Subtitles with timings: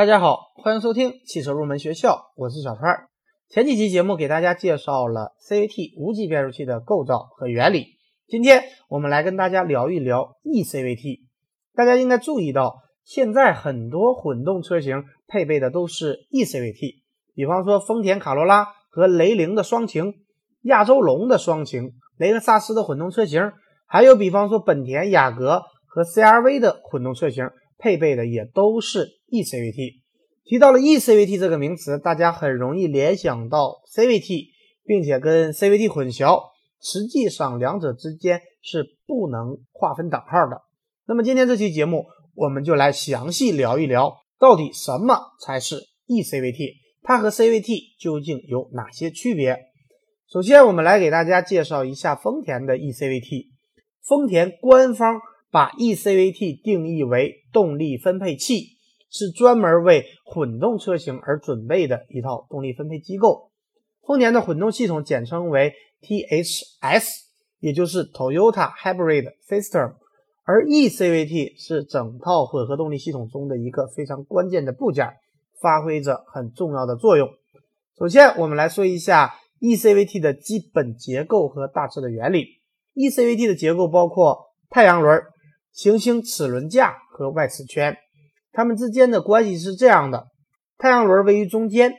[0.00, 3.08] 大家好，欢迎收听汽车入门学校，我是小川。
[3.50, 11.18] 前几期节目给大家介绍了 CVT 无级变速器的构造和原理，今天我们来跟大家聊一聊 eCVT。
[11.74, 17.02] 大家应该注意到，现在很多混动车型配备的都是 eCVT，
[17.34, 20.14] 比方说丰田卡罗拉和雷凌的双擎，
[20.62, 23.52] 亚洲龙的双擎，雷克萨斯的混动车型，
[23.86, 27.50] 还有比方说本田雅阁和 CRV 的混动车型。
[27.80, 30.00] 配备的也都是 eCVT。
[30.44, 34.48] 提到了 eCVT 这个名词，大家很容易联想到 CVT，
[34.84, 36.42] 并且跟 CVT 混淆。
[36.82, 40.60] 实际上，两者之间是不能划分等号的。
[41.06, 45.76] 那么今天这期节目，我们就来详细聊一聊，到底什么才是
[46.08, 49.56] eCVT，它和 CVT 究竟有哪些区别？
[50.28, 53.46] 首先，我们来给大家介绍一下丰田的 eCVT。
[54.02, 55.20] 丰田官方。
[55.50, 58.76] 把 eCVT 定义为动力分配器，
[59.10, 63.50] 是专门为混动车型而准备的一套动力分配机构。
[64.06, 67.08] 丰田的混动系统简称为 THS，
[67.58, 69.94] 也就是 Toyota Hybrid System，
[70.44, 75.14] 而 eCVT 是整套混合动力系统中的一个非常关键的部件，
[75.60, 77.28] 发挥着很重要的作用。
[77.98, 82.60] 首先，我们来说一下 eCVT 的基本结构和大致的原理。
[82.94, 85.20] eCVT 的结构包括太阳轮。
[85.72, 87.96] 行星齿轮架和外齿圈，
[88.52, 90.28] 它们之间的关系是这样的：
[90.76, 91.94] 太阳轮位于中间，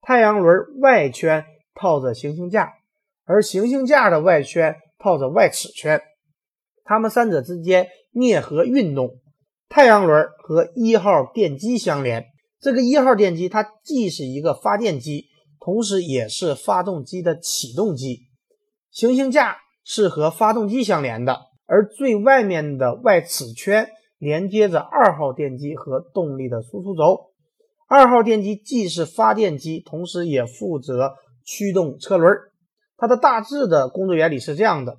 [0.00, 1.44] 太阳轮外圈
[1.74, 2.72] 套着行星架，
[3.24, 6.00] 而行星架的外圈套着外齿圈，
[6.84, 9.18] 它们三者之间啮合运动。
[9.68, 12.26] 太阳轮和一号电机相连，
[12.60, 15.26] 这个一号电机它既是一个发电机，
[15.60, 18.22] 同时也是发动机的启动机。
[18.90, 21.49] 行星架是和发动机相连的。
[21.70, 27.30] 而最外面的外齿圈连接着二号电机和动力的输出轴。
[27.86, 31.12] 二号电机既是发电机，同时也负责
[31.44, 32.36] 驱动车轮。
[32.96, 34.98] 它的大致的工作原理是这样的：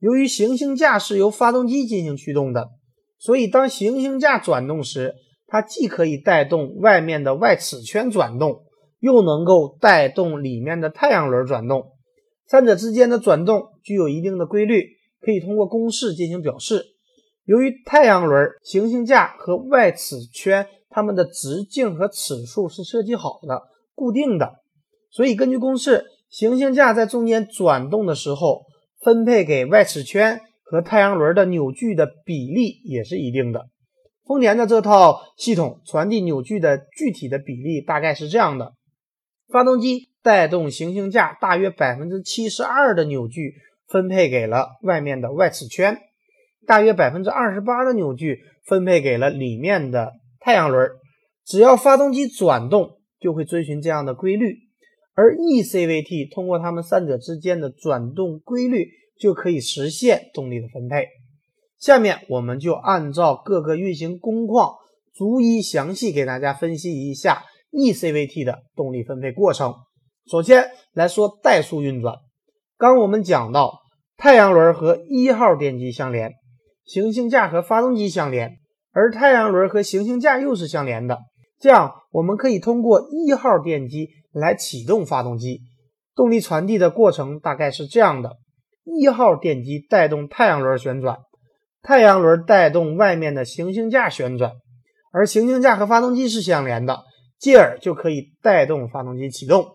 [0.00, 2.70] 由于行星架是由发动机进行驱动的，
[3.16, 5.14] 所以当行星架转动时，
[5.46, 8.64] 它既可以带动外面的外齿圈转动，
[8.98, 11.92] 又能够带动里面的太阳轮转动。
[12.44, 14.97] 三者之间的转动具有一定的规律。
[15.20, 16.84] 可以通过公式进行表示。
[17.44, 23.62] 由于太阳轮、行星架和外齿圈它们的直径和齿数是设计好的、
[23.94, 24.56] 固定的，
[25.10, 28.66] 所以根据公式，行星架在中间转动的时候，
[29.00, 33.70] 分配给外齿圈和太阳轮的扭矩的比例也是一定的。
[34.26, 38.74] 丰田的这套系统传递扭矩的具体的比例大概是这样的：
[39.48, 43.54] 发动机带动行星架大约百分之七十二的扭矩。
[43.88, 45.98] 分配给了外面的外齿圈，
[46.66, 50.90] 大约百分之二十八的扭矩分配给了里面的太阳轮。
[51.44, 54.58] 只要发动机转动，就会遵循这样的规律。
[55.14, 61.08] 而 eCVT 通过它们三者之间的转动规律，就可以实现动力的分配。
[61.78, 64.74] 下面我们就按照各个运行工况，
[65.14, 69.74] 逐一详细给大家分析一下 eCVT 的动力分配过程。
[70.30, 72.14] 首先来说怠速运转。
[72.78, 73.80] 刚我们讲到，
[74.16, 76.34] 太阳轮和一号电机相连，
[76.84, 78.52] 行星架和发动机相连，
[78.92, 81.18] 而太阳轮和行星架又是相连的。
[81.58, 85.62] 这样，我们可以通过一号电机来启动发动机。
[86.14, 88.36] 动力传递的过程大概是这样的：
[88.84, 91.18] 一号电机带动太阳轮旋转，
[91.82, 94.52] 太阳轮带动外面的行星架旋转，
[95.12, 97.00] 而行星架和发动机是相连的，
[97.40, 99.66] 继而就可以带动发动机启动。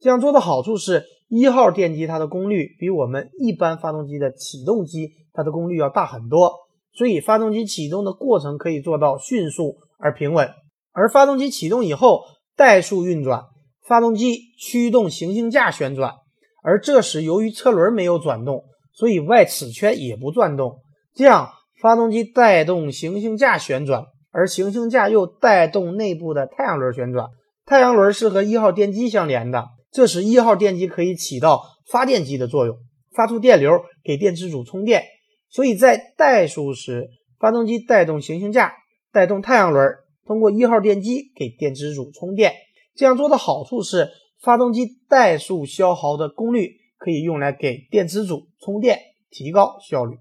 [0.00, 1.04] 这样做的好处是。
[1.34, 6.52] 一号电机它的功率比我们一般发动机的启动机它的功率要大很多，
[6.92, 10.50] 所以发动机启动的过程可以做到迅速而平稳。
[10.92, 13.44] 而发动机启动以后，怠速运转，
[13.88, 16.16] 发动机驱动行星架旋转，
[16.62, 20.82] 而这时由于车轮没有转动，所以外齿圈也不转动。
[21.14, 21.48] 这样，
[21.80, 27.30] 发动机带动行星架旋转，而行星架又带动内部的太阳轮旋转。
[27.64, 29.68] 太阳轮是和一号电机相连的。
[29.92, 32.78] 这时，一号电机可以起到发电机的作用，
[33.14, 33.70] 发出电流
[34.02, 35.04] 给电池组充电。
[35.50, 38.72] 所以在怠速时，发动机带动行星架，
[39.12, 39.86] 带动太阳轮，
[40.24, 42.54] 通过一号电机给电池组充电。
[42.94, 44.08] 这样做的好处是，
[44.40, 48.98] 发动机怠速消耗的功率可以用来给电池组充电，
[49.28, 50.16] 提高效率。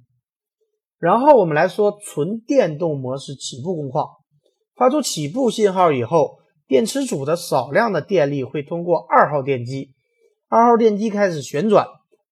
[1.00, 4.06] 然后我们来说纯电动模式起步工况，
[4.76, 6.41] 发出起步信号以后。
[6.72, 9.90] 电池组的少量的电力会通过二号电机，
[10.48, 11.86] 二号电机开始旋转，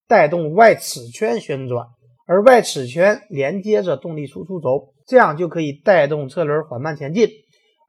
[0.08, 1.88] 带动外齿圈旋转，
[2.26, 7.28] 而外齿圈连接着动力输出轴，这样就可以带动车轮缓慢前进。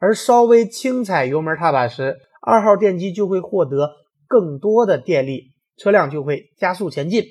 [0.02, 3.90] 而稍微轻踩油门踏板时，二号电机就会获得
[4.28, 7.24] 更多的电力，车辆就会加速前进。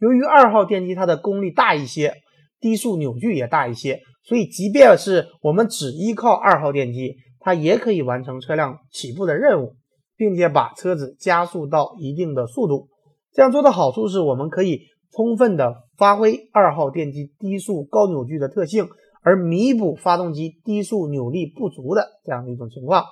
[0.00, 2.12] 由于二号电机它的功率大一些，
[2.60, 9.74] 低速扭矩也大一些，所以即便是我们只依靠二号电机，它也可以完成车辆起步的任务，
[10.16, 12.88] 并且把车子加速到一定的速度。
[13.32, 14.82] 这样做的好处是我们可以
[15.12, 18.88] 充分的发挥二号电机低速高扭矩的特性，
[19.22, 23.04] 而弥补发动机低速扭力不足的这样的一种情况。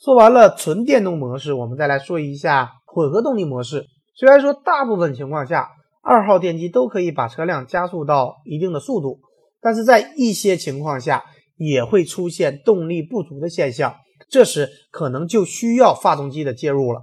[0.00, 3.84] 说完了纯电动模式，我们再来说一下混合动力模式。
[4.14, 5.68] 虽然说大部分情况下，
[6.02, 9.20] 二号电机都可以把车辆加速到一定的速度，
[9.60, 11.24] 但是在一些情况下
[11.58, 13.96] 也会出现动力不足的现象，
[14.30, 17.02] 这时可能就需要发动机的介入了。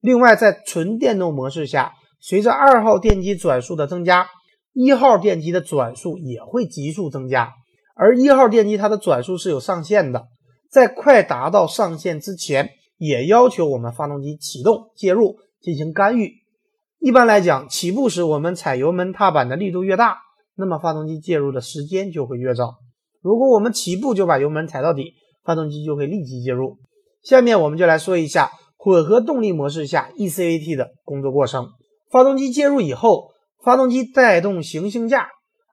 [0.00, 4.26] 另外，在纯电动模式下，随着二号电机转速的增加，
[4.72, 7.52] 一号电机的转速也会急速增加，
[7.94, 10.26] 而一号电机它的转速是有上限的，
[10.68, 16.32] 在快达到上限之前，也要求我们发动机启动介入进行干预。
[16.98, 20.18] 一般来讲，起步时我们踩油门踏板的力度越大，
[20.56, 22.76] 那么发动机介入的时间就会越早。
[23.22, 25.14] 如果我们起步就把油门踩到底，
[25.44, 26.78] 发动机就会立即介入。
[27.22, 31.68] 下面我们就来说一下混合动力模式下 eCVT 的工作过程。
[32.10, 33.30] 发动机介入以后，
[33.62, 35.28] 发动机带动行星架，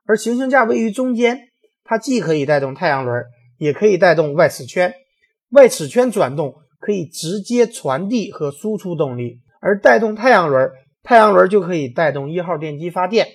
[0.05, 1.39] 而行星架位于中间，
[1.83, 3.25] 它既可以带动太阳轮，
[3.57, 4.93] 也可以带动外齿圈。
[5.49, 10.69] 外齿圈转动可以直接传递和输出动力，而带动太阳轮。
[11.01, 13.27] 太阳轮就可以带动一号电机发电，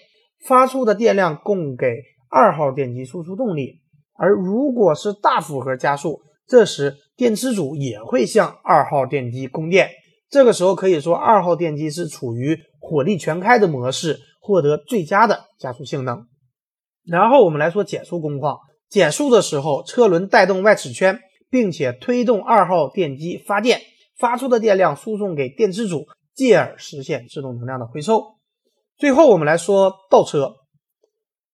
[0.47, 1.87] 发出的电量供给
[2.29, 3.81] 二号电机输出动力。
[4.17, 9.91] 而如果是大负荷加速，这时电池组也会向二号电机供电。
[10.31, 16.27] 这个时候可以说二号电机是处于火力全开的模式，获得最佳的加速性能。
[17.05, 18.59] 然后我们来说减速工况，
[18.89, 21.21] 减速的时候车轮带动外齿圈，
[21.51, 23.81] 并且推动二号电机发电，
[24.19, 26.07] 发出的电量输送给电池组。
[26.35, 28.35] 继而实现制动能量的回收。
[28.99, 30.53] 最后，我们来说倒车。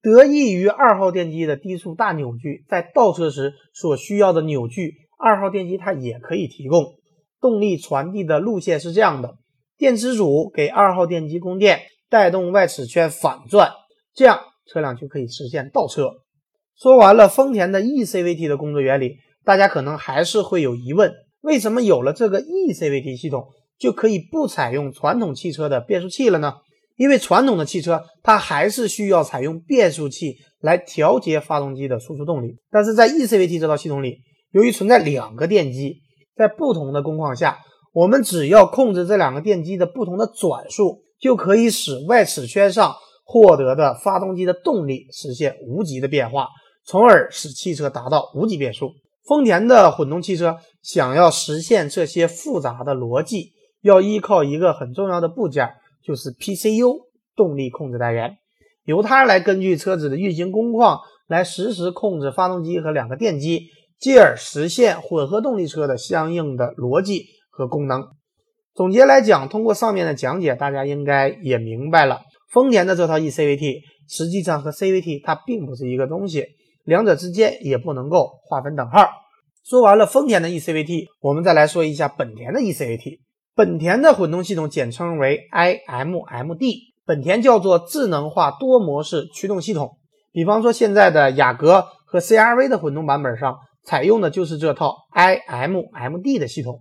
[0.02, 6.94] 得益于二号电机的低速大扭矩，在倒车时所需要的扭矩，二号电机它也可以提供。
[7.40, 9.36] 动力传递的路线是这样的：
[9.76, 13.70] 电池组给二号电机供电，带动外齿圈反转，
[14.14, 16.10] 这样车辆就可以实现倒车。
[16.76, 21.12] 说完了丰田的 eCVT 的工作原理，大家可能还是会有疑问：
[21.42, 23.48] 为什么有了这个 eCVT 系统？
[23.78, 26.56] 就可以不采用传统汽车的变速器了呢？
[27.00, 32.58] 因为传统的汽车它还是需要采用变速器来调节发动机的输出动力。
[32.70, 34.18] 但是在 eCVT 这套系统里，
[34.50, 36.02] 由于存在两个电机，
[36.36, 37.60] 在不同的工况下，
[37.94, 42.94] 我们只要控制这两个电机的不同的转速，就可以使外齿圈上
[43.24, 46.48] 获得的发动机的动力实现无极的变化，
[46.84, 48.90] 从而使汽车达到无极变速。
[49.26, 53.52] 丰田的混动汽车想要实现这些复杂的逻辑。
[53.82, 55.70] 要依靠一个很重要的部件，
[56.04, 57.06] 就是 PCU
[57.36, 58.38] 动力控制单元，
[58.84, 63.68] 由它来根据车子的运行工况来实时控制发动机和两个电机，
[63.98, 68.04] 继而实现混合动力车的相应的逻辑和功能。
[68.74, 76.46] 总结来讲，通过上面的讲解，大家应该也明白了，丰田的这套 eCVT 实际上和 CVT 它并不是一个东西，
[76.84, 79.08] 两者之间也不能够划分等号。
[79.64, 83.20] 说完了丰田的 eCVT，我们再来说一下本田的 eCVT。
[83.60, 86.62] 本田的混动系统简称为 iMMD，
[87.04, 89.98] 本田叫做智能化多模式驱动系统。
[90.32, 96.80] 比方说，现在的雅阁和 CRV 的混动版本上采用的就是这套 iMMD 的系统。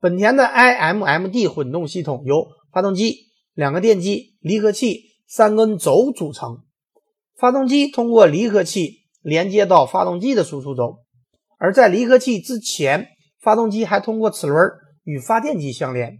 [0.00, 6.60] 本田的 iMMD 混动系统由发动机、两个电机、离合器三根轴组成。
[7.36, 11.00] 发动机通过离合器连接到发动机的输出轴，
[11.58, 13.08] 而在离合器之前，
[13.42, 14.70] 发动机还通过齿轮。
[15.04, 16.18] 与发电机相连，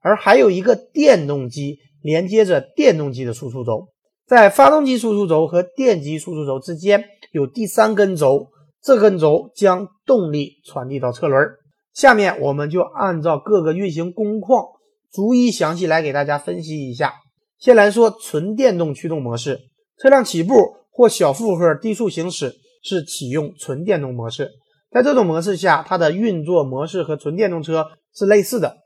[0.00, 3.88] 而还有一个电动机连接着电动机的输出轴，
[4.26, 8.48] 在发动机输出轴和电机输出轴之间有第三根轴，
[8.82, 11.46] 这根轴将动力传递到车轮。
[11.94, 14.64] 下面我们就按照各个运行工况，
[15.12, 17.12] 逐一详细来给大家分析一下。
[17.58, 19.60] 先来说纯电动驱动模式，
[19.98, 20.54] 车辆起步
[20.90, 24.50] 或小负荷低速行驶是启用纯电动模式，
[24.92, 27.86] 在这种模式下，它的运作模式和纯电动车。
[28.14, 28.76] 是类似的，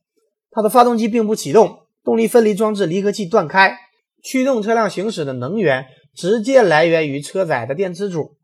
[0.53, 3.77] 它的发动机并不启动，动力分离装置离合器断开，
[4.23, 8.37] 驱动车辆行驶的能源直接来源于车载的电池组，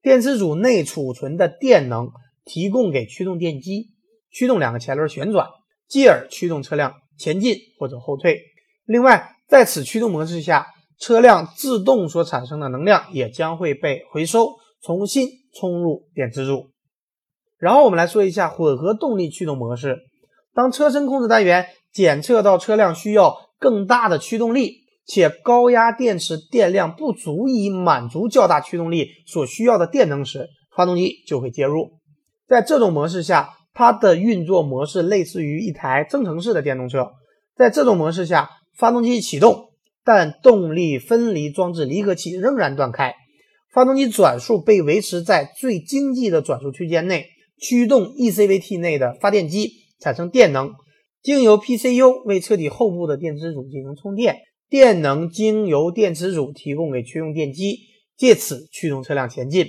[0.00, 2.08] 电池组内储存的电能
[2.46, 3.88] 提供给驱动电机，
[4.32, 5.46] 驱动两个前轮旋转，
[5.86, 8.40] 继而驱动车辆前进或者后退。
[8.86, 16.69] 另外，在此驱动模式下，车辆自动所产生的能量也将会被回收，重新充入电池组。
[17.60, 19.98] 然后我们来说一下混合动力驱动模式。
[20.54, 31.90] 当车身控制单元检测到车辆需要更大的驱动力，且高压电池电量不足以满足较大驱动力所需要的电能时，发动机就会介入。
[32.48, 37.10] 在这种模式下，它的运作模式类似于一台增程式的电动车。
[37.56, 39.68] 在这种模式下，发动机启动，
[40.04, 43.14] 但动力分离装置离合器仍然断开，
[43.72, 47.26] 发动机转速被维持在最经济的转速区间内，
[47.60, 50.72] 驱动 eCVT 内的发电机产生电能，
[51.22, 54.38] 经由 PCU 为车体后部的电池组进行充电，
[54.68, 57.80] 电能经由电池组提供给驱动电机，
[58.16, 59.66] 借此驱动车辆前进。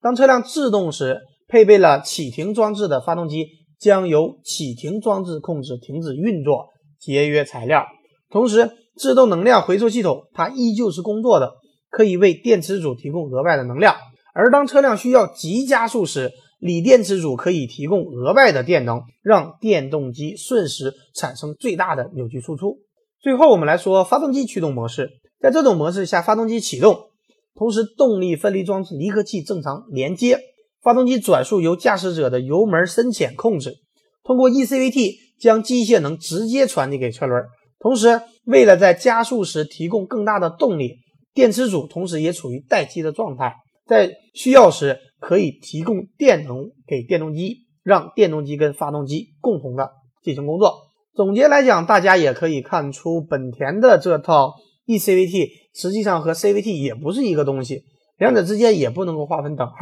[0.00, 3.46] 当车辆制动时，配备了启停装置的发动机
[3.78, 7.84] 将由启停装置控制停止运作，节约材料。
[8.30, 11.52] 同时，制动能量回收系统它依旧是工作的，
[11.90, 13.96] 可以为电池组提供额外的能量。
[14.34, 22.78] 而当车辆需要急加速时，锂电池组可以提供额外的电能，让电动机瞬时产生最大的扭矩输出。
[23.20, 27.08] 最后，我们来说发动机驱动模式，在这种模式下，发动机启动，
[27.54, 30.38] 同时动力分离装置离合器正常连接。
[30.82, 33.76] 发动机转速由驾驶者的油门深浅控制，
[34.22, 37.42] 通过 eCVT 将机械能直接传递给车轮。
[37.78, 40.98] 同时，为了在加速时提供更大的动力，
[41.32, 43.54] 电池组同时也处于待机的状态，
[43.86, 49.90] 在需要时可以提供电能给电动机，让电动机跟发动机共同的
[50.22, 50.74] 进行工作。
[51.14, 54.54] 总结来讲，大家也可以看出，本田的这套
[54.86, 57.84] eCVT 实际上和 CVT 也不是一个东西，
[58.18, 59.74] 两者之间也不能够划分等号。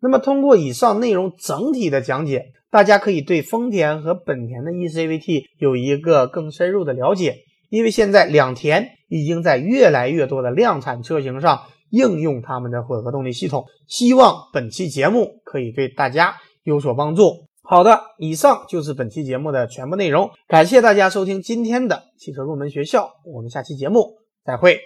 [0.00, 7.38] 那么，通过以上内容整体的讲解，大家可以对丰田和本田的 eCVT 有一个更深入的了解。
[7.70, 13.66] 因为现在两田已经在越来越多的量产车型上应用他们的混合动力系统。
[13.86, 17.46] 希望本期节目可以对大家有所帮助。
[17.62, 20.30] 好的，以上就是本期节目的全部内容。
[20.46, 24.78] 感谢大家收听今天的汽车入门学校，我们下期节目再会。